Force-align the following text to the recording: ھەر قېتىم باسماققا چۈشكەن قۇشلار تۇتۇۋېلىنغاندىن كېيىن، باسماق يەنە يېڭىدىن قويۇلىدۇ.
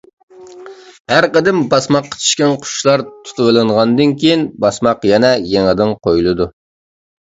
ھەر 1.13 1.27
قېتىم 1.35 1.59
باسماققا 1.75 2.19
چۈشكەن 2.25 2.57
قۇشلار 2.65 3.05
تۇتۇۋېلىنغاندىن 3.13 4.19
كېيىن، 4.25 4.51
باسماق 4.67 5.11
يەنە 5.15 5.35
يېڭىدىن 5.57 5.99
قويۇلىدۇ. 6.07 6.55